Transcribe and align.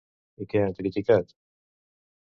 I 0.45 0.47
què 0.53 0.63
han 0.63 0.73
criticat? 0.79 1.37